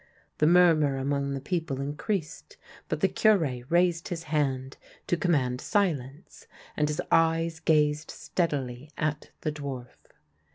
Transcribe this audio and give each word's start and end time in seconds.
The 0.39 0.47
murmur 0.47 0.97
among 0.97 1.35
the 1.35 1.39
people 1.39 1.79
increased, 1.79 2.57
but 2.89 3.01
the 3.01 3.07
Cure 3.07 3.37
raised 3.69 4.07
his 4.07 4.23
hand 4.23 4.77
to 5.05 5.15
com 5.15 5.33
mand 5.33 5.61
silence, 5.61 6.47
and 6.75 6.87
his 6.89 7.03
eyes 7.11 7.59
gazed 7.59 8.09
steadily 8.09 8.89
at 8.97 9.29
the 9.41 9.51
dwarf. 9.51 10.07